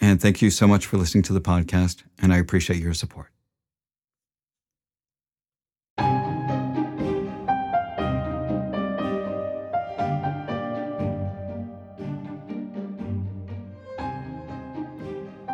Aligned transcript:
and 0.00 0.20
thank 0.20 0.42
you 0.42 0.50
so 0.50 0.66
much 0.66 0.86
for 0.86 0.96
listening 0.96 1.22
to 1.24 1.32
the 1.32 1.40
podcast, 1.40 2.02
and 2.20 2.32
I 2.32 2.38
appreciate 2.38 2.80
your 2.80 2.94
support. 2.94 3.30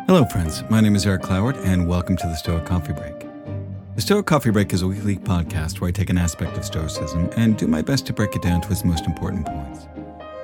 Hello, 0.07 0.23
friends. 0.25 0.63
My 0.69 0.81
name 0.81 0.95
is 0.95 1.05
Eric 1.05 1.23
Cloward, 1.23 1.57
and 1.65 1.87
welcome 1.87 2.15
to 2.15 2.27
the 2.27 2.35
Stoic 2.35 2.63
Coffee 2.65 2.93
Break. 2.93 3.25
The 3.95 4.01
Stoic 4.01 4.25
Coffee 4.25 4.51
Break 4.51 4.71
is 4.71 4.83
a 4.83 4.87
weekly 4.87 5.17
podcast 5.17 5.81
where 5.81 5.87
I 5.87 5.91
take 5.91 6.09
an 6.09 6.17
aspect 6.17 6.55
of 6.57 6.63
Stoicism 6.63 7.29
and 7.35 7.57
do 7.57 7.65
my 7.65 7.81
best 7.81 8.05
to 8.07 8.13
break 8.13 8.35
it 8.35 8.41
down 8.41 8.61
to 8.61 8.71
its 8.71 8.85
most 8.85 9.05
important 9.05 9.45
points. 9.45 9.87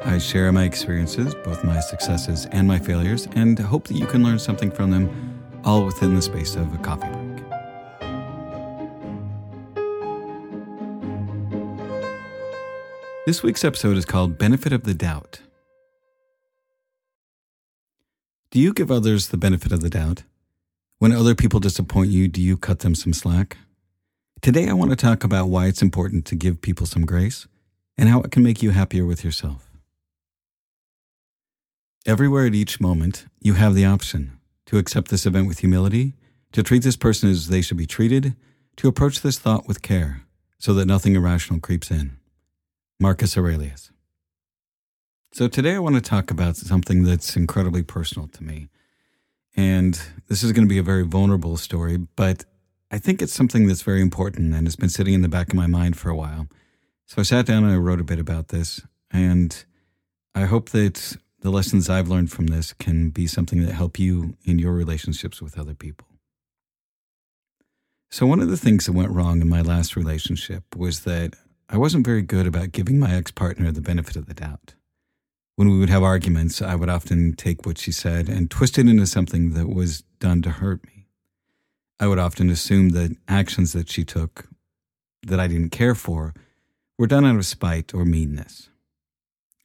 I 0.04 0.18
share 0.18 0.52
my 0.52 0.64
experiences, 0.64 1.36
both 1.36 1.64
my 1.64 1.80
successes 1.80 2.48
and 2.52 2.68
my 2.68 2.80
failures, 2.80 3.28
and 3.34 3.58
hope 3.58 3.88
that 3.88 3.94
you 3.94 4.08
can 4.08 4.24
learn 4.24 4.40
something 4.40 4.72
from 4.72 4.90
them, 4.90 5.40
all 5.64 5.86
within 5.86 6.16
the 6.16 6.22
space 6.22 6.56
of 6.56 6.74
a 6.74 6.78
coffee 6.80 7.08
break. 7.08 7.44
This 13.28 13.44
week's 13.44 13.64
episode 13.64 13.96
is 13.96 14.06
called 14.06 14.40
Benefit 14.40 14.74
of 14.74 14.84
the 14.84 14.96
Doubt. 14.96 15.42
Do 18.50 18.60
you 18.60 18.74
give 18.74 18.92
others 18.92 19.30
the 19.30 19.38
benefit 19.38 19.72
of 19.72 19.82
the 19.82 19.90
doubt? 19.90 20.24
When 20.98 21.12
other 21.12 21.36
people 21.36 21.60
disappoint 21.60 22.10
you, 22.10 22.28
do 22.28 22.42
you 22.42 22.58
cut 22.58 22.80
them 22.80 22.96
some 22.96 23.14
slack? 23.14 23.58
Today, 24.42 24.68
I 24.68 24.74
want 24.74 24.90
to 24.90 24.98
talk 24.98 25.24
about 25.24 25.50
why 25.50 25.68
it's 25.68 25.84
important 25.84 26.26
to 26.26 26.36
give 26.36 26.62
people 26.62 26.88
some 26.88 27.06
grace 27.06 27.48
and 27.98 28.10
how 28.10 28.22
it 28.22 28.32
can 28.32 28.42
make 28.42 28.64
you 28.64 28.72
happier 28.72 29.06
with 29.06 29.24
yourself. 29.24 29.71
Everywhere 32.06 32.48
at 32.48 32.56
each 32.56 32.82
moment, 32.82 33.26
you 33.42 33.54
have 33.54 33.76
the 33.76 33.86
option 33.86 34.40
to 34.66 34.80
accept 34.80 35.12
this 35.12 35.28
event 35.28 35.48
with 35.48 35.60
humility, 35.60 36.16
to 36.52 36.64
treat 36.64 36.82
this 36.82 36.96
person 36.96 37.30
as 37.30 37.48
they 37.48 37.62
should 37.62 37.78
be 37.78 37.86
treated, 37.86 38.36
to 38.78 38.88
approach 38.88 39.22
this 39.22 39.38
thought 39.38 39.68
with 39.68 39.84
care 39.84 40.24
so 40.58 40.74
that 40.74 40.86
nothing 40.86 41.16
irrational 41.16 41.60
creeps 41.60 41.92
in. 41.92 42.18
Marcus 43.00 43.38
Aurelius. 43.38 43.92
So, 45.32 45.48
today 45.48 45.76
I 45.76 45.80
want 45.80 45.96
to 45.96 46.02
talk 46.02 46.32
about 46.32 46.56
something 46.56 47.04
that's 47.04 47.36
incredibly 47.38 47.84
personal 47.84 48.28
to 48.30 48.44
me. 48.44 48.70
And 49.56 50.02
this 50.28 50.42
is 50.42 50.52
going 50.54 50.66
to 50.66 50.70
be 50.70 50.80
a 50.80 50.84
very 50.84 51.04
vulnerable 51.04 51.56
story, 51.58 51.98
but 51.98 52.46
I 52.90 52.98
think 52.98 53.22
it's 53.22 53.34
something 53.34 53.68
that's 53.68 53.84
very 53.84 54.02
important 54.02 54.56
and 54.56 54.66
it's 54.66 54.76
been 54.76 54.90
sitting 54.90 55.14
in 55.14 55.22
the 55.22 55.30
back 55.30 55.50
of 55.50 55.54
my 55.54 55.68
mind 55.68 55.98
for 55.98 56.10
a 56.10 56.16
while. 56.16 56.48
So, 57.06 57.20
I 57.20 57.24
sat 57.24 57.46
down 57.46 57.64
and 57.64 57.72
I 57.72 57.78
wrote 57.78 58.02
a 58.02 58.06
bit 58.06 58.20
about 58.20 58.48
this. 58.48 58.82
And 59.12 59.64
I 60.34 60.46
hope 60.46 60.70
that 60.70 61.18
the 61.42 61.50
lessons 61.50 61.90
I've 61.90 62.08
learned 62.08 62.32
from 62.32 62.48
this 62.48 62.74
can 62.74 63.10
be 63.10 63.28
something 63.28 63.64
that 63.66 63.74
help 63.74 64.00
you 64.00 64.38
in 64.46 64.60
your 64.60 64.74
relationships 64.74 65.42
with 65.42 65.58
other 65.58 65.74
people. 65.74 66.08
So, 68.10 68.26
one 68.26 68.42
of 68.42 68.50
the 68.50 68.58
things 68.58 68.86
that 68.86 68.92
went 68.92 69.12
wrong 69.12 69.42
in 69.42 69.50
my 69.50 69.62
last 69.62 69.96
relationship 69.96 70.76
was 70.76 71.02
that 71.02 71.34
I 71.70 71.78
wasn't 71.78 72.06
very 72.06 72.22
good 72.22 72.46
about 72.46 72.74
giving 72.74 73.00
my 73.00 73.14
ex 73.16 73.32
partner 73.32 73.72
the 73.72 73.82
benefit 73.82 74.16
of 74.16 74.28
the 74.28 74.34
doubt. 74.34 74.76
When 75.56 75.70
we 75.70 75.80
would 75.80 75.90
have 75.90 76.04
arguments, 76.04 76.62
I 76.62 76.76
would 76.76 76.90
often 76.90 77.34
take 77.36 77.66
what 77.66 77.78
she 77.78 77.92
said 77.92 78.28
and 78.30 78.50
twist 78.52 78.78
it 78.78 78.88
into 78.88 79.06
something 79.06 79.54
that 79.54 79.68
was 79.68 80.04
done 80.20 80.42
to 80.42 80.50
hurt 80.50 80.86
me. 80.88 81.08
I 82.00 82.08
would 82.08 82.20
often 82.20 82.50
assume 82.50 82.90
that 82.90 83.16
actions 83.28 83.74
that 83.74 83.90
she 83.90 84.04
took 84.04 84.48
that 85.24 85.40
I 85.40 85.48
didn't 85.48 85.70
care 85.70 85.96
for 85.96 86.34
were 86.98 87.08
done 87.08 87.26
out 87.26 87.36
of 87.36 87.46
spite 87.46 87.94
or 87.94 88.06
meanness. 88.06 88.71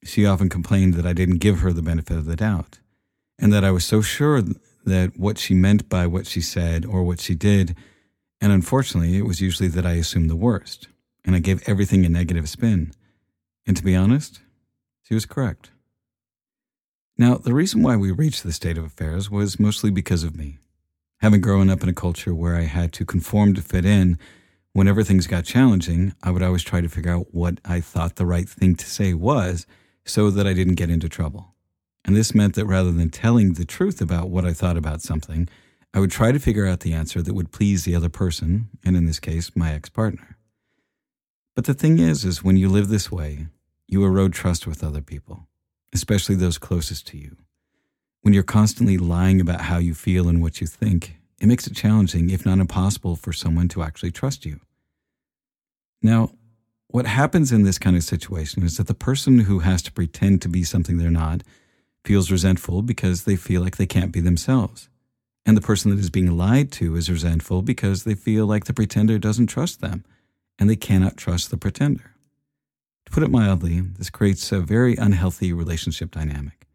She 0.06 0.24
often 0.24 0.48
complained 0.48 0.94
that 0.94 1.06
I 1.06 1.12
didn't 1.12 1.38
give 1.38 1.60
her 1.60 1.72
the 1.72 1.82
benefit 1.82 2.16
of 2.16 2.26
the 2.26 2.36
doubt, 2.36 2.78
and 3.38 3.52
that 3.52 3.64
I 3.64 3.72
was 3.72 3.84
so 3.84 4.00
sure 4.00 4.40
that 4.84 5.18
what 5.18 5.36
she 5.36 5.52
meant 5.52 5.88
by 5.88 6.06
what 6.06 6.26
she 6.26 6.40
said 6.40 6.86
or 6.86 7.02
what 7.02 7.20
she 7.20 7.34
did, 7.34 7.76
and 8.40 8.52
unfortunately, 8.52 9.18
it 9.18 9.26
was 9.26 9.40
usually 9.40 9.68
that 9.70 9.84
I 9.84 9.94
assumed 9.94 10.30
the 10.30 10.36
worst, 10.36 10.88
and 11.24 11.34
I 11.34 11.40
gave 11.40 11.68
everything 11.68 12.04
a 12.04 12.08
negative 12.08 12.48
spin. 12.48 12.92
And 13.66 13.76
to 13.76 13.82
be 13.82 13.96
honest, 13.96 14.40
she 15.02 15.14
was 15.14 15.26
correct. 15.26 15.70
Now, 17.18 17.36
the 17.36 17.54
reason 17.54 17.82
why 17.82 17.96
we 17.96 18.12
reached 18.12 18.44
this 18.44 18.56
state 18.56 18.78
of 18.78 18.84
affairs 18.84 19.28
was 19.28 19.58
mostly 19.58 19.90
because 19.90 20.22
of 20.22 20.36
me. 20.36 20.58
Having 21.20 21.40
grown 21.40 21.68
up 21.68 21.82
in 21.82 21.88
a 21.88 21.94
culture 21.94 22.34
where 22.34 22.54
I 22.54 22.62
had 22.62 22.92
to 22.92 23.04
conform 23.04 23.54
to 23.54 23.62
fit 23.62 23.84
in, 23.84 24.18
whenever 24.72 25.02
things 25.02 25.26
got 25.26 25.44
challenging, 25.44 26.14
I 26.22 26.30
would 26.30 26.42
always 26.42 26.62
try 26.62 26.80
to 26.80 26.88
figure 26.88 27.10
out 27.12 27.34
what 27.34 27.58
I 27.64 27.80
thought 27.80 28.16
the 28.16 28.26
right 28.26 28.48
thing 28.48 28.76
to 28.76 28.86
say 28.86 29.14
was 29.14 29.66
so 30.06 30.30
that 30.30 30.46
I 30.46 30.54
didn't 30.54 30.76
get 30.76 30.90
into 30.90 31.08
trouble. 31.08 31.54
And 32.04 32.16
this 32.16 32.34
meant 32.34 32.54
that 32.54 32.66
rather 32.66 32.92
than 32.92 33.10
telling 33.10 33.54
the 33.54 33.64
truth 33.64 34.00
about 34.00 34.30
what 34.30 34.46
I 34.46 34.52
thought 34.52 34.76
about 34.76 35.02
something, 35.02 35.48
I 35.92 35.98
would 35.98 36.10
try 36.10 36.30
to 36.30 36.38
figure 36.38 36.66
out 36.66 36.80
the 36.80 36.92
answer 36.92 37.20
that 37.20 37.34
would 37.34 37.52
please 37.52 37.84
the 37.84 37.94
other 37.94 38.08
person, 38.08 38.68
and 38.84 38.96
in 38.96 39.06
this 39.06 39.18
case, 39.18 39.56
my 39.56 39.72
ex 39.72 39.88
partner. 39.88 40.36
But 41.54 41.64
the 41.64 41.74
thing 41.74 41.98
is, 41.98 42.24
is 42.24 42.44
when 42.44 42.56
you 42.56 42.68
live 42.68 42.88
this 42.88 43.10
way, 43.10 43.48
you 43.88 44.04
erode 44.04 44.32
trust 44.32 44.66
with 44.66 44.84
other 44.84 45.00
people, 45.00 45.48
especially 45.92 46.34
those 46.34 46.58
closest 46.58 47.06
to 47.08 47.18
you. 47.18 47.36
When 48.22 48.34
you're 48.34 48.42
constantly 48.42 48.98
lying 48.98 49.40
about 49.40 49.62
how 49.62 49.78
you 49.78 49.94
feel 49.94 50.28
and 50.28 50.42
what 50.42 50.60
you 50.60 50.66
think, 50.66 51.16
it 51.40 51.46
makes 51.46 51.66
it 51.66 51.74
challenging, 51.74 52.30
if 52.30 52.44
not 52.44 52.58
impossible, 52.58 53.16
for 53.16 53.32
someone 53.32 53.68
to 53.68 53.82
actually 53.82 54.10
trust 54.10 54.44
you. 54.44 54.60
Now, 56.02 56.30
what 56.96 57.04
happens 57.04 57.52
in 57.52 57.62
this 57.62 57.78
kind 57.78 57.94
of 57.94 58.02
situation 58.02 58.62
is 58.62 58.78
that 58.78 58.86
the 58.86 58.94
person 58.94 59.40
who 59.40 59.58
has 59.58 59.82
to 59.82 59.92
pretend 59.92 60.40
to 60.40 60.48
be 60.48 60.64
something 60.64 60.96
they're 60.96 61.10
not 61.10 61.42
feels 62.06 62.30
resentful 62.30 62.80
because 62.80 63.24
they 63.24 63.36
feel 63.36 63.60
like 63.60 63.76
they 63.76 63.84
can't 63.84 64.12
be 64.12 64.20
themselves. 64.20 64.88
And 65.44 65.54
the 65.54 65.60
person 65.60 65.90
that 65.90 66.00
is 66.00 66.08
being 66.08 66.38
lied 66.38 66.72
to 66.72 66.96
is 66.96 67.10
resentful 67.10 67.60
because 67.60 68.04
they 68.04 68.14
feel 68.14 68.46
like 68.46 68.64
the 68.64 68.72
pretender 68.72 69.18
doesn't 69.18 69.48
trust 69.48 69.82
them 69.82 70.06
and 70.58 70.70
they 70.70 70.74
cannot 70.74 71.18
trust 71.18 71.50
the 71.50 71.58
pretender. 71.58 72.12
To 73.04 73.12
put 73.12 73.22
it 73.22 73.30
mildly, 73.30 73.82
this 73.82 74.08
creates 74.08 74.50
a 74.50 74.60
very 74.60 74.96
unhealthy 74.96 75.52
relationship 75.52 76.10
dynamic. 76.10 76.66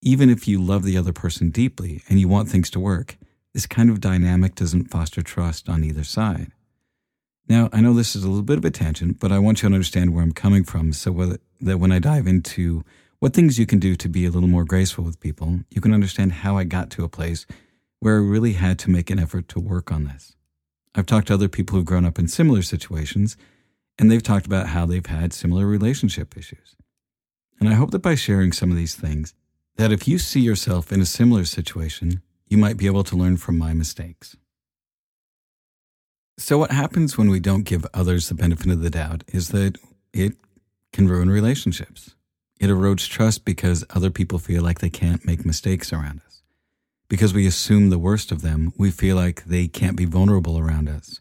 Even 0.00 0.30
if 0.30 0.48
you 0.48 0.62
love 0.62 0.82
the 0.82 0.96
other 0.96 1.12
person 1.12 1.50
deeply 1.50 2.02
and 2.08 2.18
you 2.18 2.26
want 2.26 2.48
things 2.48 2.70
to 2.70 2.80
work, 2.80 3.18
this 3.52 3.66
kind 3.66 3.90
of 3.90 4.00
dynamic 4.00 4.54
doesn't 4.54 4.90
foster 4.90 5.20
trust 5.20 5.68
on 5.68 5.84
either 5.84 6.04
side. 6.04 6.52
Now, 7.48 7.68
I 7.72 7.80
know 7.80 7.94
this 7.94 8.16
is 8.16 8.24
a 8.24 8.28
little 8.28 8.42
bit 8.42 8.58
of 8.58 8.64
a 8.64 8.70
tangent, 8.70 9.20
but 9.20 9.30
I 9.30 9.38
want 9.38 9.62
you 9.62 9.68
to 9.68 9.74
understand 9.74 10.12
where 10.12 10.24
I'm 10.24 10.32
coming 10.32 10.64
from 10.64 10.92
so 10.92 11.38
that 11.60 11.78
when 11.78 11.92
I 11.92 12.00
dive 12.00 12.26
into 12.26 12.84
what 13.20 13.34
things 13.34 13.58
you 13.58 13.66
can 13.66 13.78
do 13.78 13.94
to 13.96 14.08
be 14.08 14.26
a 14.26 14.30
little 14.30 14.48
more 14.48 14.64
graceful 14.64 15.04
with 15.04 15.20
people, 15.20 15.60
you 15.70 15.80
can 15.80 15.94
understand 15.94 16.32
how 16.32 16.56
I 16.56 16.64
got 16.64 16.90
to 16.90 17.04
a 17.04 17.08
place 17.08 17.46
where 18.00 18.16
I 18.16 18.18
really 18.18 18.54
had 18.54 18.78
to 18.80 18.90
make 18.90 19.10
an 19.10 19.18
effort 19.18 19.48
to 19.48 19.60
work 19.60 19.92
on 19.92 20.04
this. 20.04 20.34
I've 20.94 21.06
talked 21.06 21.28
to 21.28 21.34
other 21.34 21.48
people 21.48 21.76
who've 21.76 21.84
grown 21.84 22.04
up 22.04 22.18
in 22.18 22.28
similar 22.28 22.62
situations, 22.62 23.36
and 23.98 24.10
they've 24.10 24.22
talked 24.22 24.46
about 24.46 24.68
how 24.68 24.84
they've 24.84 25.06
had 25.06 25.32
similar 25.32 25.66
relationship 25.66 26.36
issues. 26.36 26.74
And 27.60 27.68
I 27.68 27.74
hope 27.74 27.90
that 27.92 28.00
by 28.00 28.16
sharing 28.16 28.52
some 28.52 28.70
of 28.70 28.76
these 28.76 28.94
things, 28.96 29.34
that 29.76 29.92
if 29.92 30.08
you 30.08 30.18
see 30.18 30.40
yourself 30.40 30.90
in 30.90 31.00
a 31.00 31.06
similar 31.06 31.44
situation, 31.44 32.22
you 32.48 32.58
might 32.58 32.76
be 32.76 32.86
able 32.86 33.04
to 33.04 33.16
learn 33.16 33.36
from 33.36 33.56
my 33.56 33.72
mistakes. 33.72 34.36
So, 36.38 36.58
what 36.58 36.70
happens 36.70 37.16
when 37.16 37.30
we 37.30 37.40
don't 37.40 37.62
give 37.62 37.86
others 37.94 38.28
the 38.28 38.34
benefit 38.34 38.70
of 38.70 38.80
the 38.80 38.90
doubt 38.90 39.24
is 39.28 39.48
that 39.48 39.78
it 40.12 40.34
can 40.92 41.08
ruin 41.08 41.30
relationships. 41.30 42.14
It 42.60 42.68
erodes 42.68 43.08
trust 43.08 43.44
because 43.44 43.84
other 43.90 44.10
people 44.10 44.38
feel 44.38 44.62
like 44.62 44.80
they 44.80 44.90
can't 44.90 45.24
make 45.26 45.46
mistakes 45.46 45.94
around 45.94 46.20
us. 46.26 46.42
Because 47.08 47.32
we 47.32 47.46
assume 47.46 47.88
the 47.88 47.98
worst 47.98 48.32
of 48.32 48.42
them, 48.42 48.74
we 48.76 48.90
feel 48.90 49.16
like 49.16 49.44
they 49.44 49.66
can't 49.66 49.96
be 49.96 50.04
vulnerable 50.04 50.58
around 50.58 50.88
us. 50.90 51.20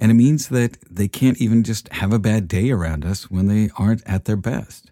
And 0.00 0.10
it 0.10 0.14
means 0.14 0.48
that 0.48 0.78
they 0.90 1.08
can't 1.08 1.40
even 1.40 1.62
just 1.62 1.88
have 1.92 2.12
a 2.12 2.18
bad 2.18 2.48
day 2.48 2.70
around 2.70 3.04
us 3.04 3.30
when 3.30 3.46
they 3.46 3.70
aren't 3.76 4.06
at 4.06 4.24
their 4.24 4.36
best. 4.36 4.90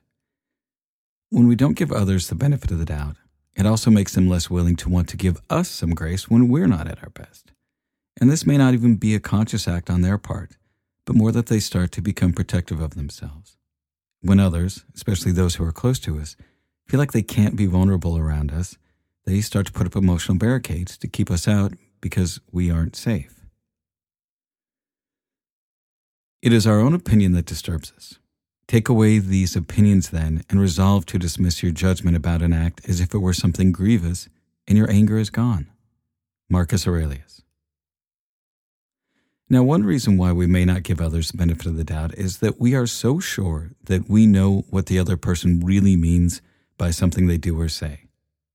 When 1.31 1.49
we 1.49 1.57
don't 1.57 1.77
give 1.77 1.91
others 1.91 2.29
the 2.29 2.35
benefit 2.35 2.71
of 2.71 2.79
the 2.79 2.85
doubt, 2.85 3.17
it 3.57 3.67
also 3.67 3.91
makes 3.91 4.15
them 4.15 4.29
less 4.29 4.49
willing 4.49 4.77
to 4.77 4.89
want 4.89 5.09
to 5.09 5.17
give 5.17 5.41
us 5.51 5.69
some 5.69 5.95
grace 5.95 6.31
when 6.31 6.49
we're 6.49 6.69
not 6.69 6.87
at 6.87 7.03
our 7.03 7.11
best. 7.11 7.51
And 8.21 8.31
this 8.31 8.47
may 8.47 8.57
not 8.57 8.75
even 8.75 8.97
be 8.97 9.15
a 9.15 9.21
conscious 9.21 9.69
act 9.69 9.89
on 9.89 10.03
their 10.03 10.19
part, 10.19 10.57
but 11.05 11.17
more 11.17 11.33
that 11.33 11.47
they 11.47 11.61
start 11.61 11.93
to 11.93 12.03
become 12.03 12.33
protective 12.33 12.81
of 12.81 12.95
themselves. 12.95 13.57
When 14.21 14.41
others, 14.41 14.85
especially 14.95 15.33
those 15.33 15.55
who 15.55 15.65
are 15.65 15.73
close 15.73 15.99
to 16.01 16.19
us, 16.19 16.37
feel 16.87 16.99
like 16.99 17.13
they 17.13 17.23
can't 17.23 17.57
be 17.57 17.67
vulnerable 17.67 18.19
around 18.19 18.51
us, 18.51 18.77
they 19.25 19.41
start 19.41 19.67
to 19.67 19.73
put 19.73 19.87
up 19.87 19.95
emotional 19.95 20.39
barricades 20.39 20.97
to 20.99 21.07
keep 21.07 21.31
us 21.31 21.47
out 21.47 21.75
because 22.01 22.41
we 22.51 22.71
aren't 22.71 22.97
safe. 22.97 23.45
It 26.41 26.53
is 26.53 26.67
our 26.67 26.81
own 26.81 26.95
opinion 26.95 27.33
that 27.33 27.47
disturbs 27.47 27.93
us. 27.97 28.19
Take 28.67 28.89
away 28.89 29.19
these 29.19 29.57
opinions 29.57 30.11
then 30.11 30.45
and 30.49 30.61
resolve 30.61 31.07
to 31.07 31.19
dismiss 31.19 31.63
your 31.63 31.73
judgment 31.73 32.17
about 32.17 32.43
an 32.43 32.53
act 32.53 32.89
as 32.89 33.01
if 33.01 33.15
it 33.15 33.19
were 33.19 33.33
something 33.33 33.73
grievous, 33.73 34.29
and 34.67 34.77
your 34.77 34.91
anger 34.91 35.19
is 35.19 35.31
gone. 35.31 35.69
Marcus 36.51 36.87
Aurelius. 36.87 37.43
Now, 39.51 39.63
one 39.63 39.83
reason 39.83 40.19
why 40.19 40.33
we 40.33 40.47
may 40.47 40.67
not 40.67 40.83
give 40.83 41.01
others 41.01 41.31
the 41.31 41.39
benefit 41.39 41.67
of 41.67 41.77
the 41.77 41.85
doubt 41.85 42.15
is 42.15 42.39
that 42.39 42.61
we 42.61 42.75
are 42.75 42.87
so 42.87 43.19
sure 43.19 43.71
that 43.85 44.09
we 44.09 44.27
know 44.27 44.67
what 44.69 44.87
the 44.87 44.99
other 44.99 45.17
person 45.17 45.61
really 45.65 45.97
means 45.97 46.43
by 46.77 46.91
something 46.91 47.27
they 47.27 47.39
do 47.39 47.59
or 47.59 47.71
say. 47.71 48.09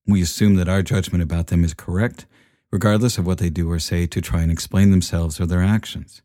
We 0.06 0.22
assume 0.22 0.56
that 0.56 0.70
our 0.70 0.84
judgment 0.84 1.24
about 1.24 1.48
them 1.48 1.64
is 1.64 1.74
correct, 1.74 2.28
regardless 2.72 3.18
of 3.18 3.26
what 3.26 3.40
they 3.40 3.50
do 3.50 3.72
or 3.72 3.80
say 3.80 4.06
to 4.06 4.22
try 4.22 4.42
and 4.42 4.52
explain 4.52 4.92
themselves 4.92 5.42
or 5.42 5.48
their 5.48 5.64
actions. 5.64 6.22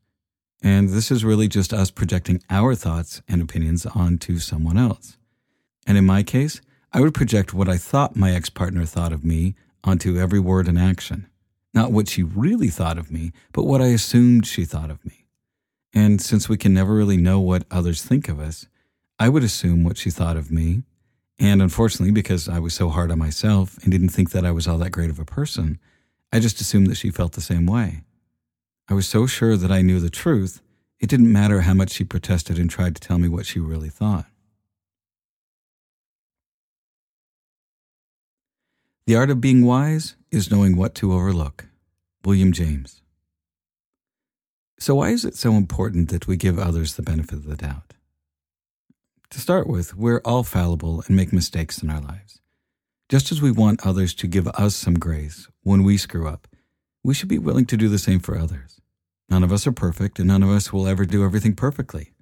And 0.62 0.90
this 0.90 1.10
is 1.10 1.24
really 1.24 1.48
just 1.48 1.72
us 1.72 1.90
projecting 1.90 2.42
our 2.50 2.74
thoughts 2.74 3.22
and 3.26 3.40
opinions 3.40 3.86
onto 3.86 4.38
someone 4.38 4.76
else. 4.76 5.16
And 5.86 5.96
in 5.96 6.04
my 6.04 6.22
case, 6.22 6.60
I 6.92 7.00
would 7.00 7.14
project 7.14 7.54
what 7.54 7.68
I 7.70 7.78
thought 7.78 8.16
my 8.16 8.32
ex 8.32 8.50
partner 8.50 8.84
thought 8.84 9.14
of 9.14 9.24
me 9.24 9.54
onto 9.82 10.18
every 10.18 10.40
word 10.40 10.68
and 10.68 10.78
action. 10.78 11.26
Not 11.78 11.92
what 11.92 12.08
she 12.08 12.24
really 12.24 12.70
thought 12.70 12.98
of 12.98 13.12
me, 13.12 13.30
but 13.52 13.62
what 13.62 13.80
I 13.80 13.86
assumed 13.86 14.48
she 14.48 14.64
thought 14.64 14.90
of 14.90 15.04
me. 15.04 15.26
And 15.94 16.20
since 16.20 16.48
we 16.48 16.56
can 16.56 16.74
never 16.74 16.92
really 16.92 17.16
know 17.16 17.38
what 17.38 17.66
others 17.70 18.02
think 18.02 18.28
of 18.28 18.40
us, 18.40 18.66
I 19.16 19.28
would 19.28 19.44
assume 19.44 19.84
what 19.84 19.96
she 19.96 20.10
thought 20.10 20.36
of 20.36 20.50
me. 20.50 20.82
And 21.38 21.62
unfortunately, 21.62 22.10
because 22.10 22.48
I 22.48 22.58
was 22.58 22.74
so 22.74 22.88
hard 22.88 23.12
on 23.12 23.20
myself 23.20 23.78
and 23.84 23.92
didn't 23.92 24.08
think 24.08 24.32
that 24.32 24.44
I 24.44 24.50
was 24.50 24.66
all 24.66 24.78
that 24.78 24.90
great 24.90 25.08
of 25.08 25.20
a 25.20 25.24
person, 25.24 25.78
I 26.32 26.40
just 26.40 26.60
assumed 26.60 26.88
that 26.88 26.96
she 26.96 27.12
felt 27.12 27.34
the 27.34 27.40
same 27.40 27.64
way. 27.64 28.02
I 28.88 28.94
was 28.94 29.08
so 29.08 29.28
sure 29.28 29.56
that 29.56 29.70
I 29.70 29.80
knew 29.80 30.00
the 30.00 30.10
truth, 30.10 30.60
it 30.98 31.08
didn't 31.08 31.32
matter 31.32 31.60
how 31.60 31.74
much 31.74 31.92
she 31.92 32.02
protested 32.02 32.58
and 32.58 32.68
tried 32.68 32.96
to 32.96 33.00
tell 33.00 33.20
me 33.20 33.28
what 33.28 33.46
she 33.46 33.60
really 33.60 33.88
thought. 33.88 34.26
The 39.06 39.14
art 39.14 39.30
of 39.30 39.40
being 39.40 39.64
wise 39.64 40.16
is 40.32 40.50
knowing 40.50 40.76
what 40.76 40.96
to 40.96 41.12
overlook. 41.12 41.67
William 42.28 42.52
James. 42.52 43.00
So, 44.78 44.96
why 44.96 45.08
is 45.12 45.24
it 45.24 45.34
so 45.34 45.52
important 45.52 46.10
that 46.10 46.26
we 46.26 46.36
give 46.36 46.58
others 46.58 46.94
the 46.94 47.02
benefit 47.02 47.38
of 47.38 47.46
the 47.46 47.56
doubt? 47.56 47.94
To 49.30 49.40
start 49.40 49.66
with, 49.66 49.96
we're 49.96 50.20
all 50.26 50.42
fallible 50.42 51.02
and 51.06 51.16
make 51.16 51.32
mistakes 51.32 51.82
in 51.82 51.88
our 51.88 52.02
lives. 52.02 52.42
Just 53.08 53.32
as 53.32 53.40
we 53.40 53.50
want 53.50 53.86
others 53.86 54.12
to 54.16 54.26
give 54.26 54.46
us 54.46 54.76
some 54.76 54.98
grace 54.98 55.48
when 55.62 55.84
we 55.84 55.96
screw 55.96 56.28
up, 56.28 56.46
we 57.02 57.14
should 57.14 57.30
be 57.30 57.38
willing 57.38 57.64
to 57.64 57.78
do 57.78 57.88
the 57.88 57.98
same 57.98 58.20
for 58.20 58.36
others. 58.36 58.78
None 59.30 59.42
of 59.42 59.50
us 59.50 59.66
are 59.66 59.72
perfect, 59.72 60.18
and 60.18 60.28
none 60.28 60.42
of 60.42 60.50
us 60.50 60.70
will 60.70 60.86
ever 60.86 61.06
do 61.06 61.24
everything 61.24 61.54
perfectly. 61.54 62.12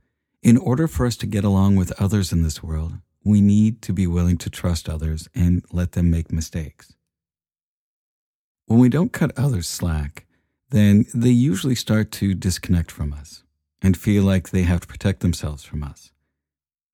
In 0.41 0.56
order 0.56 0.87
for 0.87 1.05
us 1.05 1.17
to 1.17 1.26
get 1.26 1.43
along 1.43 1.75
with 1.75 2.00
others 2.00 2.31
in 2.31 2.44
this 2.44 2.62
world, 2.62 2.93
we 3.25 3.41
need 3.41 3.82
to 3.82 3.93
be 3.93 4.06
willing 4.06 4.37
to 4.37 4.50
trust 4.50 4.88
others 4.88 5.29
and 5.35 5.64
let 5.73 5.93
them 5.93 6.12
make 6.12 6.31
mistakes. 6.31 6.94
When 8.67 8.81
we 8.81 8.89
don't 8.89 9.13
cut 9.13 9.39
others 9.39 9.69
slack, 9.69 10.27
then 10.71 11.07
they 11.15 11.31
usually 11.31 11.77
start 11.77 12.11
to 12.13 12.35
disconnect 12.35 12.91
from 12.91 13.13
us 13.13 13.45
and 13.81 13.97
feel 13.97 14.25
like 14.25 14.51
they 14.51 14.63
have 14.63 14.81
to 14.81 14.87
protect 14.89 15.21
themselves 15.21 15.63
from 15.63 15.85
us. 15.85 16.11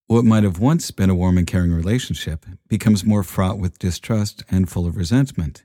What 0.06 0.26
might 0.26 0.44
have 0.44 0.58
once 0.58 0.90
been 0.90 1.08
a 1.08 1.14
warm 1.14 1.38
and 1.38 1.46
caring 1.46 1.72
relationship 1.72 2.44
becomes 2.68 3.06
more 3.06 3.22
fraught 3.22 3.58
with 3.58 3.78
distrust 3.78 4.44
and 4.50 4.68
full 4.68 4.86
of 4.86 4.98
resentment. 4.98 5.64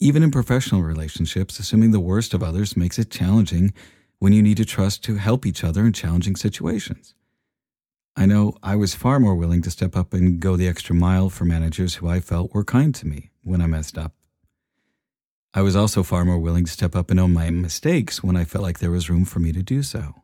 Even 0.00 0.24
in 0.24 0.32
professional 0.32 0.82
relationships, 0.82 1.60
assuming 1.60 1.92
the 1.92 2.00
worst 2.00 2.34
of 2.34 2.42
others 2.42 2.76
makes 2.76 2.98
it 2.98 3.08
challenging 3.08 3.72
when 4.18 4.32
you 4.32 4.42
need 4.42 4.56
to 4.56 4.64
trust 4.64 5.04
to 5.04 5.14
help 5.16 5.46
each 5.46 5.62
other 5.62 5.86
in 5.86 5.92
challenging 5.92 6.34
situations. 6.34 7.14
I 8.16 8.26
know 8.26 8.56
I 8.60 8.74
was 8.74 8.96
far 8.96 9.20
more 9.20 9.36
willing 9.36 9.62
to 9.62 9.70
step 9.70 9.94
up 9.94 10.12
and 10.12 10.40
go 10.40 10.56
the 10.56 10.66
extra 10.66 10.96
mile 10.96 11.30
for 11.30 11.44
managers 11.44 11.96
who 11.96 12.08
I 12.08 12.18
felt 12.18 12.52
were 12.52 12.64
kind 12.64 12.92
to 12.96 13.06
me 13.06 13.30
when 13.44 13.60
I 13.60 13.66
messed 13.66 13.96
up. 13.96 14.17
I 15.54 15.62
was 15.62 15.74
also 15.74 16.02
far 16.02 16.24
more 16.24 16.38
willing 16.38 16.66
to 16.66 16.70
step 16.70 16.94
up 16.94 17.10
and 17.10 17.18
own 17.18 17.32
my 17.32 17.50
mistakes 17.50 18.22
when 18.22 18.36
I 18.36 18.44
felt 18.44 18.62
like 18.62 18.78
there 18.78 18.90
was 18.90 19.08
room 19.08 19.24
for 19.24 19.38
me 19.38 19.52
to 19.52 19.62
do 19.62 19.82
so. 19.82 20.14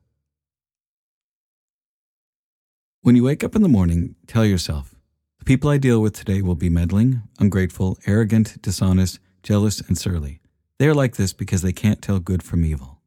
When 3.00 3.16
you 3.16 3.24
wake 3.24 3.42
up 3.42 3.54
in 3.54 3.62
the 3.62 3.68
morning, 3.68 4.16
tell 4.26 4.44
yourself, 4.44 4.94
the 5.38 5.44
people 5.44 5.70
I 5.70 5.78
deal 5.78 6.00
with 6.00 6.14
today 6.14 6.40
will 6.40 6.54
be 6.54 6.70
meddling, 6.70 7.22
ungrateful, 7.38 7.98
arrogant, 8.06 8.60
dishonest, 8.62 9.18
jealous, 9.42 9.80
and 9.80 9.96
surly. 9.96 10.40
They 10.78 10.88
are 10.88 10.94
like 10.94 11.16
this 11.16 11.32
because 11.32 11.62
they 11.62 11.72
can't 11.72 12.02
tell 12.02 12.18
good 12.18 12.42
from 12.42 12.64
evil. 12.64 13.00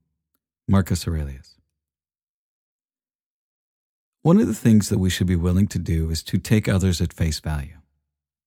Marcus 0.67 1.07
Aurelius. 1.07 1.57
One 4.21 4.39
of 4.39 4.47
the 4.47 4.53
things 4.53 4.89
that 4.89 4.99
we 4.99 5.09
should 5.09 5.27
be 5.27 5.35
willing 5.35 5.67
to 5.67 5.79
do 5.79 6.09
is 6.09 6.21
to 6.23 6.37
take 6.37 6.67
others 6.67 6.99
at 6.99 7.13
face 7.13 7.39
value. 7.39 7.76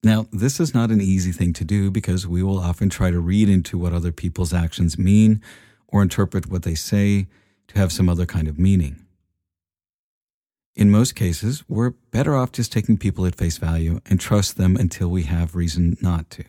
Now, 0.02 0.26
this 0.32 0.61
is 0.61 0.73
not 0.73 0.91
an 0.91 1.00
easy 1.00 1.31
thing 1.31 1.52
to 1.55 1.64
do 1.64 1.91
because 1.91 2.26
we 2.26 2.43
will 2.43 2.58
often 2.58 2.88
try 2.88 3.11
to 3.11 3.20
read 3.20 3.50
into 3.50 3.76
what 3.76 3.93
other 3.93 4.12
people's 4.12 4.55
actions 4.55 4.99
mean 4.99 5.43
or 5.88 6.00
interpret 6.00 6.47
what 6.47 6.62
they 6.62 6.75
say 6.75 7.26
to 7.69 7.79
have 7.79 7.93
some 7.93 8.08
other 8.08 8.25
kind 8.25 8.49
of 8.49 8.58
meaning. 8.58 9.05
In 10.75 10.91
most 10.91 11.14
cases, 11.14 11.64
we're 11.69 11.91
better 11.91 12.35
off 12.35 12.52
just 12.52 12.73
taking 12.73 12.97
people 12.97 13.26
at 13.26 13.35
face 13.35 13.58
value 13.58 14.00
and 14.06 14.19
trust 14.19 14.56
them 14.56 14.76
until 14.76 15.08
we 15.08 15.25
have 15.25 15.55
reason 15.55 15.97
not 16.00 16.31
to. 16.31 16.44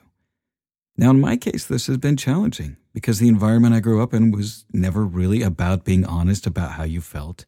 Now, 0.95 1.09
in 1.09 1.19
my 1.19 1.35
case, 1.35 1.65
this 1.65 1.87
has 1.87 1.97
been 1.97 2.15
challenging 2.15 2.77
because 2.93 3.19
the 3.19 3.27
environment 3.27 3.75
I 3.75 3.79
grew 3.81 4.01
up 4.01 4.13
in 4.13 4.31
was 4.31 4.65
never 4.71 5.03
really 5.03 5.41
about 5.41 5.83
being 5.83 6.05
honest 6.05 6.47
about 6.47 6.73
how 6.73 6.83
you 6.83 7.01
felt, 7.01 7.45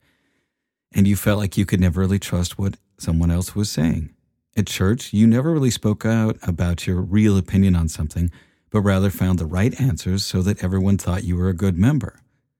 and 0.94 1.08
you 1.08 1.16
felt 1.16 1.40
like 1.40 1.58
you 1.58 1.66
could 1.66 1.80
never 1.80 2.02
really 2.02 2.20
trust 2.20 2.58
what 2.58 2.78
someone 2.98 3.32
else 3.32 3.56
was 3.56 3.70
saying. 3.70 4.14
At 4.56 4.68
church, 4.68 5.14
you 5.14 5.26
never 5.26 5.52
really 5.52 5.72
spoke 5.72 6.06
out 6.06 6.38
about 6.44 6.86
your 6.86 7.02
real 7.02 7.38
opinion 7.38 7.76
on 7.76 7.88
something, 7.88 8.30
but 8.70 8.82
rather 8.82 9.10
found 9.10 9.40
the 9.40 9.48
right 9.48 9.80
answers 9.82 10.24
so 10.24 10.44
that 10.44 10.64
everyone 10.64 11.00
thought 11.00 11.24
you 11.24 11.36
were 11.36 11.50
a 11.50 11.56
good 11.56 11.76
member. 11.76 12.20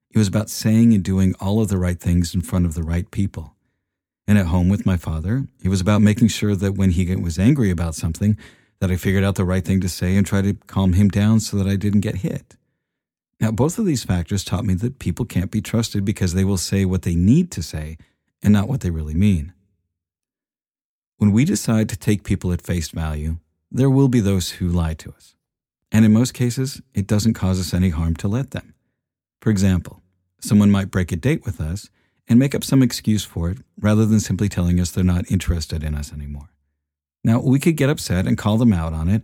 It 0.10 0.18
was 0.18 0.28
about 0.28 0.50
saying 0.50 0.94
and 0.94 1.04
doing 1.04 1.36
all 1.40 1.62
of 1.62 1.68
the 1.68 1.78
right 1.78 2.00
things 2.00 2.34
in 2.34 2.42
front 2.42 2.66
of 2.66 2.74
the 2.74 2.82
right 2.82 3.10
people. 3.12 3.56
And 4.28 4.40
at 4.40 4.48
home 4.48 4.70
with 4.70 4.88
my 4.88 4.98
father, 4.98 5.48
it 5.64 5.70
was 5.70 5.82
about 5.82 6.02
making 6.02 6.30
sure 6.30 6.56
that 6.56 6.74
when 6.74 6.92
he 6.92 7.16
was 7.16 7.38
angry 7.38 7.70
about 7.70 7.94
something, 7.94 8.38
that 8.80 8.90
I 8.90 8.96
figured 8.96 9.24
out 9.24 9.36
the 9.36 9.46
right 9.46 9.64
thing 9.64 9.80
to 9.82 9.90
say 9.90 10.16
and 10.16 10.26
tried 10.26 10.46
to 10.46 10.56
calm 10.66 10.94
him 10.94 11.10
down 11.10 11.42
so 11.42 11.58
that 11.58 11.68
I 11.68 11.76
didn't 11.76 12.02
get 12.02 12.18
hit. 12.18 12.56
Now, 13.40 13.52
both 13.52 13.78
of 13.78 13.86
these 13.86 14.04
factors 14.04 14.44
taught 14.44 14.66
me 14.66 14.74
that 14.76 14.98
people 14.98 15.26
can't 15.26 15.52
be 15.52 15.62
trusted 15.62 16.04
because 16.04 16.34
they 16.34 16.44
will 16.44 16.58
say 16.58 16.86
what 16.86 17.04
they 17.04 17.16
need 17.16 17.52
to 17.52 17.62
say 17.62 17.98
and 18.42 18.52
not 18.52 18.68
what 18.68 18.82
they 18.82 18.90
really 18.90 19.14
mean. 19.14 19.54
When 21.18 21.32
we 21.32 21.46
decide 21.46 21.90
to 21.90 21.98
take 21.98 22.24
people 22.24 22.52
at 22.52 22.62
face 22.62 22.90
value, 22.90 23.38
there 23.72 23.90
will 23.90 24.10
be 24.10 24.20
those 24.20 24.52
who 24.52 24.68
lie 24.68 24.94
to 24.96 25.12
us. 25.12 25.36
And 25.92 26.04
in 26.04 26.14
most 26.14 26.34
cases, 26.34 26.82
it 26.94 27.08
doesn't 27.08 27.36
cause 27.36 27.60
us 27.60 27.74
any 27.74 27.90
harm 27.90 28.16
to 28.18 28.28
let 28.28 28.52
them. 28.52 28.74
For 29.42 29.50
example, 29.50 30.02
someone 30.42 30.72
might 30.72 30.92
break 30.92 31.12
a 31.12 31.16
date 31.16 31.46
with 31.46 31.62
us 31.62 31.90
and 32.28 32.40
make 32.40 32.56
up 32.56 32.64
some 32.64 32.82
excuse 32.82 33.24
for 33.24 33.50
it 33.52 33.60
rather 33.80 34.06
than 34.06 34.20
simply 34.20 34.50
telling 34.50 34.80
us 34.80 34.92
they're 34.92 35.04
not 35.04 35.30
interested 35.30 35.84
in 35.84 35.96
us 35.96 36.12
anymore. 36.12 36.50
Now, 37.24 37.40
we 37.40 37.60
could 37.60 37.78
get 37.78 37.90
upset 37.90 38.28
and 38.28 38.38
call 38.38 38.58
them 38.58 38.74
out 38.74 38.94
on 38.94 39.08
it, 39.08 39.24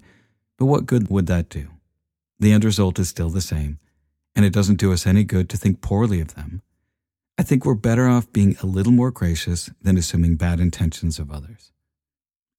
but 0.58 0.66
what 0.66 0.86
good 0.86 1.10
would 1.10 1.28
that 1.28 1.50
do? 1.50 1.70
The 2.40 2.52
end 2.52 2.64
result 2.64 3.00
is 3.00 3.10
still 3.10 3.30
the 3.30 3.42
same, 3.42 3.80
and 4.36 4.46
it 4.46 4.54
doesn't 4.54 4.80
do 4.80 4.94
us 4.94 5.06
any 5.06 5.24
good 5.24 5.50
to 5.50 5.58
think 5.58 5.82
poorly 5.82 6.22
of 6.22 6.36
them. 6.36 6.62
I 7.38 7.44
think 7.44 7.66
we're 7.66 7.76
better 7.76 8.08
off 8.08 8.32
being 8.32 8.56
a 8.62 8.66
little 8.66 8.92
more 8.92 9.12
gracious 9.12 9.70
than 9.82 9.98
assuming 9.98 10.36
bad 10.36 10.60
intentions 10.60 11.20
of 11.20 11.32
others. 11.32 11.72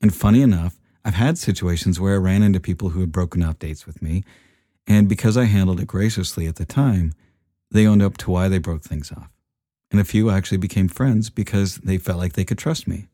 And 0.00 0.14
funny 0.14 0.42
enough, 0.42 0.78
I've 1.04 1.14
had 1.14 1.38
situations 1.38 2.00
where 2.00 2.14
I 2.14 2.18
ran 2.18 2.42
into 2.42 2.60
people 2.60 2.90
who 2.90 3.00
had 3.00 3.12
broken 3.12 3.42
off 3.42 3.58
dates 3.58 3.86
with 3.86 4.02
me, 4.02 4.24
and 4.86 5.08
because 5.08 5.36
I 5.36 5.44
handled 5.44 5.80
it 5.80 5.86
graciously 5.86 6.46
at 6.46 6.56
the 6.56 6.64
time, 6.64 7.12
they 7.70 7.86
owned 7.86 8.02
up 8.02 8.16
to 8.18 8.30
why 8.30 8.48
they 8.48 8.58
broke 8.58 8.82
things 8.82 9.12
off. 9.12 9.30
And 9.90 10.00
a 10.00 10.04
few 10.04 10.30
actually 10.30 10.58
became 10.58 10.88
friends 10.88 11.30
because 11.30 11.76
they 11.78 11.98
felt 11.98 12.18
like 12.18 12.32
they 12.32 12.44
could 12.44 12.58
trust 12.58 12.86
me. 12.88 13.06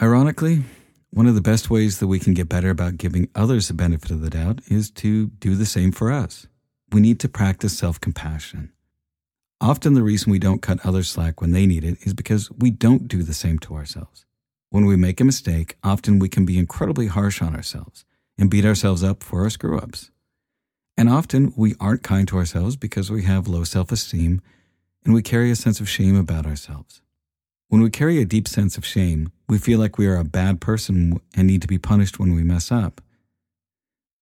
Ironically, 0.00 0.64
one 1.10 1.26
of 1.26 1.36
the 1.36 1.40
best 1.40 1.70
ways 1.70 2.00
that 2.00 2.08
we 2.08 2.18
can 2.18 2.34
get 2.34 2.48
better 2.48 2.70
about 2.70 2.96
giving 2.96 3.28
others 3.34 3.68
the 3.68 3.74
benefit 3.74 4.10
of 4.10 4.20
the 4.20 4.30
doubt 4.30 4.60
is 4.66 4.90
to 4.90 5.28
do 5.28 5.54
the 5.54 5.66
same 5.66 5.92
for 5.92 6.10
us. 6.10 6.48
We 6.90 7.00
need 7.00 7.20
to 7.20 7.28
practice 7.28 7.78
self 7.78 8.00
compassion. 8.00 8.73
Often, 9.60 9.94
the 9.94 10.02
reason 10.02 10.32
we 10.32 10.38
don't 10.38 10.62
cut 10.62 10.84
others 10.84 11.08
slack 11.08 11.40
when 11.40 11.52
they 11.52 11.66
need 11.66 11.84
it 11.84 11.98
is 12.02 12.12
because 12.12 12.50
we 12.50 12.70
don't 12.70 13.08
do 13.08 13.22
the 13.22 13.34
same 13.34 13.58
to 13.60 13.74
ourselves. 13.74 14.26
When 14.70 14.86
we 14.86 14.96
make 14.96 15.20
a 15.20 15.24
mistake, 15.24 15.76
often 15.82 16.18
we 16.18 16.28
can 16.28 16.44
be 16.44 16.58
incredibly 16.58 17.06
harsh 17.06 17.40
on 17.40 17.54
ourselves 17.54 18.04
and 18.36 18.50
beat 18.50 18.64
ourselves 18.64 19.04
up 19.04 19.22
for 19.22 19.42
our 19.42 19.50
screw 19.50 19.78
ups. 19.78 20.10
And 20.96 21.08
often 21.08 21.52
we 21.56 21.74
aren't 21.80 22.02
kind 22.02 22.26
to 22.28 22.36
ourselves 22.36 22.76
because 22.76 23.10
we 23.10 23.22
have 23.22 23.48
low 23.48 23.64
self 23.64 23.90
esteem 23.92 24.42
and 25.04 25.14
we 25.14 25.22
carry 25.22 25.50
a 25.50 25.56
sense 25.56 25.80
of 25.80 25.88
shame 25.88 26.16
about 26.16 26.46
ourselves. 26.46 27.02
When 27.68 27.82
we 27.82 27.90
carry 27.90 28.20
a 28.20 28.24
deep 28.24 28.46
sense 28.46 28.76
of 28.76 28.84
shame, 28.84 29.32
we 29.48 29.58
feel 29.58 29.78
like 29.78 29.98
we 29.98 30.06
are 30.06 30.16
a 30.16 30.24
bad 30.24 30.60
person 30.60 31.20
and 31.36 31.46
need 31.46 31.62
to 31.62 31.68
be 31.68 31.78
punished 31.78 32.18
when 32.18 32.34
we 32.34 32.42
mess 32.42 32.70
up. 32.70 33.00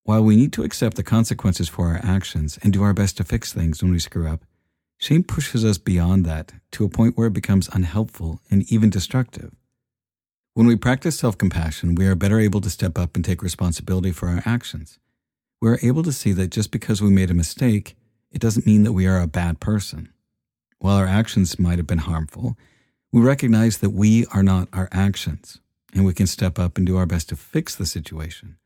While 0.04 0.24
we 0.24 0.36
need 0.36 0.52
to 0.54 0.64
accept 0.64 0.96
the 0.96 1.02
consequences 1.02 1.68
for 1.68 1.88
our 1.88 2.00
actions 2.02 2.58
and 2.62 2.72
do 2.72 2.82
our 2.82 2.94
best 2.94 3.16
to 3.18 3.24
fix 3.24 3.52
things 3.52 3.82
when 3.82 3.92
we 3.92 3.98
screw 3.98 4.26
up, 4.26 4.44
shame 5.02 5.24
pushes 5.24 5.64
us 5.64 5.78
beyond 5.78 6.24
that 6.24 6.52
to 6.70 6.84
a 6.84 6.88
point 6.88 7.18
where 7.18 7.26
it 7.26 7.32
becomes 7.32 7.68
unhelpful 7.72 8.40
and 8.52 8.70
even 8.70 8.88
destructive. 8.88 9.50
When 10.54 10.68
we 10.68 10.76
practice 10.76 11.18
self 11.18 11.36
compassion, 11.36 11.96
we 11.96 12.06
are 12.06 12.14
better 12.14 12.38
able 12.38 12.60
to 12.60 12.70
step 12.70 12.96
up 12.96 13.16
and 13.16 13.24
take 13.24 13.42
responsibility 13.42 14.12
for 14.12 14.28
our 14.28 14.42
actions. 14.46 15.00
We 15.60 15.70
are 15.70 15.78
able 15.82 16.04
to 16.04 16.12
see 16.12 16.30
that 16.34 16.52
just 16.52 16.70
because 16.70 17.02
we 17.02 17.10
made 17.10 17.32
a 17.32 17.34
mistake, 17.34 17.96
it 18.30 18.40
doesn't 18.40 18.64
mean 18.64 18.84
that 18.84 18.92
we 18.92 19.08
are 19.08 19.20
a 19.20 19.26
bad 19.26 19.58
person. 19.58 20.12
While 20.78 20.96
our 20.96 21.06
actions 21.06 21.58
might 21.58 21.78
have 21.78 21.86
been 21.86 21.98
harmful, 21.98 22.56
we 23.10 23.20
recognize 23.20 23.78
that 23.78 23.90
we 23.90 24.26
are 24.26 24.42
not 24.44 24.68
our 24.72 24.88
actions, 24.92 25.58
and 25.92 26.04
we 26.04 26.14
can 26.14 26.28
step 26.28 26.60
up 26.60 26.78
and 26.78 26.86
do 26.86 26.96
our 26.96 27.06
best 27.06 27.28
to 27.30 27.36
fix 27.36 27.74
the 27.74 27.86
situation. 27.86 28.56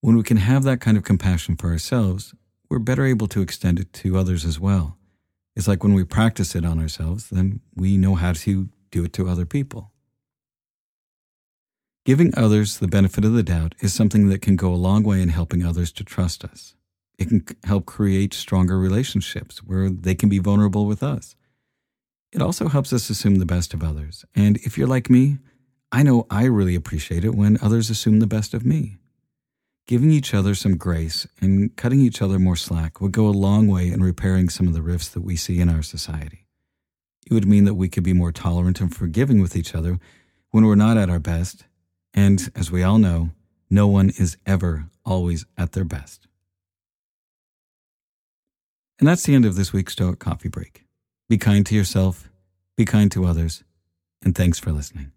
When 0.00 0.16
we 0.16 0.22
can 0.22 0.38
have 0.38 0.62
that 0.64 0.80
kind 0.80 0.96
of 0.96 1.04
compassion 1.04 1.56
for 1.56 1.68
ourselves, 1.68 2.34
we're 2.70 2.78
better 2.78 3.04
able 3.04 3.26
to 3.28 3.42
extend 3.42 3.78
it 3.78 3.92
to 3.94 4.16
others 4.16 4.46
as 4.46 4.58
well. 4.58 4.96
It's 5.56 5.66
like 5.66 5.82
when 5.82 5.94
we 5.94 6.04
practice 6.04 6.54
it 6.54 6.66
on 6.66 6.78
ourselves, 6.78 7.30
then 7.30 7.60
we 7.74 7.96
know 7.96 8.14
how 8.14 8.34
to 8.34 8.68
do 8.90 9.04
it 9.04 9.12
to 9.14 9.28
other 9.28 9.46
people. 9.46 9.90
Giving 12.04 12.36
others 12.36 12.78
the 12.78 12.86
benefit 12.86 13.24
of 13.24 13.32
the 13.32 13.42
doubt 13.42 13.74
is 13.80 13.92
something 13.92 14.28
that 14.28 14.42
can 14.42 14.54
go 14.54 14.72
a 14.72 14.76
long 14.76 15.02
way 15.02 15.20
in 15.20 15.30
helping 15.30 15.64
others 15.64 15.90
to 15.92 16.04
trust 16.04 16.44
us. 16.44 16.76
It 17.18 17.28
can 17.28 17.44
help 17.64 17.86
create 17.86 18.34
stronger 18.34 18.78
relationships 18.78 19.58
where 19.64 19.88
they 19.88 20.14
can 20.14 20.28
be 20.28 20.38
vulnerable 20.38 20.86
with 20.86 21.02
us. 21.02 21.34
It 22.32 22.42
also 22.42 22.68
helps 22.68 22.92
us 22.92 23.08
assume 23.08 23.36
the 23.36 23.46
best 23.46 23.72
of 23.72 23.82
others. 23.82 24.24
And 24.34 24.58
if 24.58 24.76
you're 24.76 24.86
like 24.86 25.08
me, 25.08 25.38
I 25.90 26.02
know 26.02 26.26
I 26.30 26.44
really 26.44 26.74
appreciate 26.74 27.24
it 27.24 27.34
when 27.34 27.58
others 27.62 27.88
assume 27.88 28.18
the 28.18 28.26
best 28.26 28.52
of 28.52 28.66
me. 28.66 28.98
Giving 29.86 30.10
each 30.10 30.34
other 30.34 30.56
some 30.56 30.76
grace 30.76 31.28
and 31.40 31.74
cutting 31.76 32.00
each 32.00 32.20
other 32.20 32.40
more 32.40 32.56
slack 32.56 33.00
would 33.00 33.12
go 33.12 33.28
a 33.28 33.30
long 33.30 33.68
way 33.68 33.88
in 33.88 34.02
repairing 34.02 34.48
some 34.48 34.66
of 34.66 34.74
the 34.74 34.82
rifts 34.82 35.08
that 35.10 35.22
we 35.22 35.36
see 35.36 35.60
in 35.60 35.68
our 35.68 35.82
society. 35.82 36.46
It 37.24 37.32
would 37.32 37.46
mean 37.46 37.64
that 37.64 37.74
we 37.74 37.88
could 37.88 38.02
be 38.02 38.12
more 38.12 38.32
tolerant 38.32 38.80
and 38.80 38.94
forgiving 38.94 39.40
with 39.40 39.54
each 39.54 39.74
other 39.74 40.00
when 40.50 40.64
we're 40.64 40.74
not 40.74 40.96
at 40.96 41.10
our 41.10 41.20
best. 41.20 41.64
And 42.12 42.50
as 42.56 42.70
we 42.70 42.82
all 42.82 42.98
know, 42.98 43.30
no 43.70 43.86
one 43.86 44.10
is 44.10 44.36
ever 44.44 44.88
always 45.04 45.44
at 45.56 45.72
their 45.72 45.84
best. 45.84 46.26
And 48.98 49.06
that's 49.06 49.24
the 49.24 49.34
end 49.34 49.44
of 49.44 49.54
this 49.54 49.72
week's 49.72 49.92
Stoic 49.92 50.18
Coffee 50.18 50.48
Break. 50.48 50.84
Be 51.28 51.38
kind 51.38 51.64
to 51.66 51.74
yourself, 51.74 52.28
be 52.76 52.84
kind 52.84 53.10
to 53.12 53.26
others, 53.26 53.62
and 54.22 54.34
thanks 54.34 54.58
for 54.58 54.72
listening. 54.72 55.12